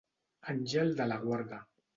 [0.53, 1.65] Àngel de la guarda.